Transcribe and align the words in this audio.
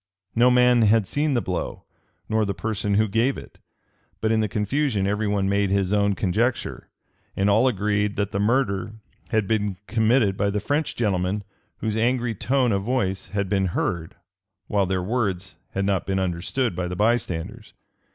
No 0.33 0.49
man 0.49 0.81
had 0.81 1.05
seen 1.05 1.35
the 1.35 1.41
blow, 1.43 1.83
nor 2.27 2.43
the 2.43 2.55
person 2.55 2.95
who 2.95 3.07
gave 3.07 3.37
it, 3.37 3.59
but 4.19 4.31
in 4.31 4.39
the 4.39 4.47
confusion 4.47 5.05
every 5.05 5.27
one 5.27 5.47
made 5.47 5.69
his 5.69 5.93
own 5.93 6.15
conjecture; 6.15 6.89
and 7.37 7.51
all 7.51 7.67
agreed 7.67 8.15
that 8.15 8.31
the 8.31 8.39
murder 8.39 8.93
had 9.29 9.47
been 9.47 9.77
committed 9.85 10.35
by 10.37 10.49
the 10.49 10.59
French 10.59 10.95
gentlemen 10.95 11.43
whose 11.81 11.95
angry 11.95 12.33
tone 12.33 12.71
of 12.71 12.81
voice 12.81 13.27
had 13.27 13.47
been 13.47 13.67
heard, 13.77 14.15
while 14.65 14.87
their 14.87 15.03
words 15.03 15.55
had 15.73 15.85
not 15.85 16.07
been 16.07 16.19
understood 16.19 16.75
by 16.75 16.87
the 16.87 16.95
bystanders. 16.95 17.73